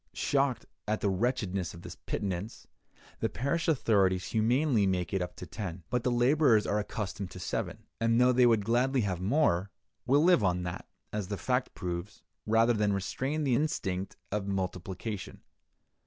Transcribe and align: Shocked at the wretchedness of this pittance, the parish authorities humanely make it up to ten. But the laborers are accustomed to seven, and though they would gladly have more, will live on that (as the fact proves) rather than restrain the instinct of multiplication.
Shocked 0.13 0.65
at 0.87 1.01
the 1.01 1.11
wretchedness 1.11 1.75
of 1.75 1.83
this 1.83 1.93
pittance, 1.95 2.65
the 3.19 3.29
parish 3.29 3.67
authorities 3.67 4.25
humanely 4.29 4.87
make 4.87 5.13
it 5.13 5.21
up 5.21 5.35
to 5.35 5.45
ten. 5.45 5.83
But 5.91 6.01
the 6.03 6.09
laborers 6.09 6.65
are 6.65 6.79
accustomed 6.79 7.29
to 7.29 7.39
seven, 7.39 7.83
and 7.99 8.19
though 8.19 8.31
they 8.31 8.47
would 8.47 8.65
gladly 8.65 9.01
have 9.01 9.21
more, 9.21 9.69
will 10.07 10.23
live 10.23 10.43
on 10.43 10.63
that 10.63 10.87
(as 11.13 11.27
the 11.27 11.37
fact 11.37 11.75
proves) 11.75 12.23
rather 12.47 12.73
than 12.73 12.93
restrain 12.93 13.43
the 13.43 13.53
instinct 13.53 14.15
of 14.31 14.47
multiplication. 14.47 15.41